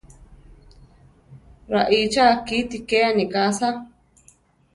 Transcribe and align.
Raícha 1.73 2.25
kíti 2.45 2.77
ke 2.87 2.97
aníka 3.09 3.39
asá! 3.49 3.69